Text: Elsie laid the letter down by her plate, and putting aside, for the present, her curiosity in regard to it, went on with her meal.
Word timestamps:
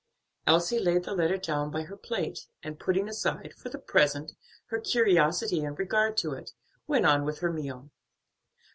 Elsie 0.47 0.79
laid 0.79 1.03
the 1.03 1.13
letter 1.13 1.37
down 1.37 1.69
by 1.69 1.83
her 1.83 1.95
plate, 1.95 2.47
and 2.63 2.79
putting 2.79 3.07
aside, 3.07 3.53
for 3.53 3.69
the 3.69 3.77
present, 3.77 4.31
her 4.69 4.79
curiosity 4.79 5.59
in 5.59 5.75
regard 5.75 6.17
to 6.17 6.33
it, 6.33 6.53
went 6.87 7.05
on 7.05 7.23
with 7.23 7.37
her 7.37 7.53
meal. 7.53 7.91